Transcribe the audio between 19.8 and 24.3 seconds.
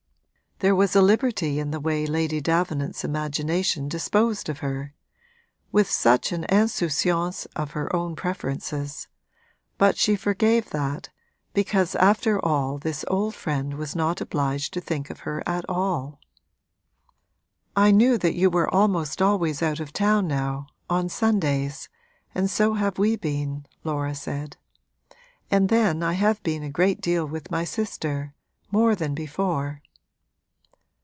town now, on Sundays and so have we been,' Laura